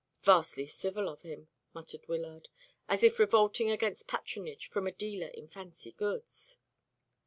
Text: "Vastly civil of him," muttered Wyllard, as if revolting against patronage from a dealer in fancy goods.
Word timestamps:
"Vastly 0.23 0.65
civil 0.65 1.07
of 1.07 1.21
him," 1.21 1.47
muttered 1.75 2.07
Wyllard, 2.07 2.49
as 2.89 3.03
if 3.03 3.19
revolting 3.19 3.69
against 3.69 4.07
patronage 4.07 4.65
from 4.65 4.87
a 4.87 4.91
dealer 4.91 5.27
in 5.27 5.47
fancy 5.47 5.91
goods. 5.91 6.57